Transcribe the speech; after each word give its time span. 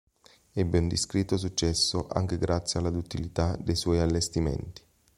Ebbe 0.55 0.79
un 0.79 0.87
discreto 0.87 1.37
successo 1.37 2.07
anche 2.07 2.39
grazie 2.39 2.79
alla 2.79 2.89
duttilità 2.89 3.55
dei 3.57 3.75
suoi 3.75 3.99
allestimenti. 3.99 4.81